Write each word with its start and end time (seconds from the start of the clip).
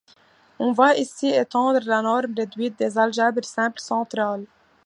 On 0.57 0.71
va 0.73 0.95
ici 0.97 1.27
étendre 1.27 1.81
la 1.85 2.01
norme 2.01 2.33
réduite 2.35 2.79
des 2.79 2.97
algèbres 2.97 3.45
simples 3.45 3.79
centrales. 3.81 4.47